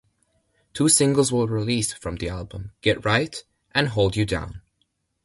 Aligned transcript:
Two 0.73 0.89
singles 0.89 1.31
were 1.31 1.45
released 1.45 1.95
from 1.99 2.15
the 2.15 2.27
album: 2.27 2.71
"Get 2.81 3.05
Right" 3.05 3.43
and 3.71 3.89
"Hold 3.89 4.15
You 4.15 4.25
Down". 4.25 4.63